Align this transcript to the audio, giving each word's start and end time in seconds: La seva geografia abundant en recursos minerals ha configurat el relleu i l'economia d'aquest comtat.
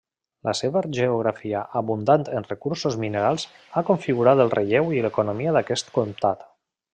La 0.47 0.53
seva 0.59 0.81
geografia 0.99 1.59
abundant 1.81 2.25
en 2.39 2.47
recursos 2.49 2.97
minerals 3.03 3.45
ha 3.75 3.85
configurat 3.93 4.43
el 4.47 4.51
relleu 4.57 4.91
i 4.99 5.05
l'economia 5.05 5.55
d'aquest 5.59 5.95
comtat. 6.01 6.43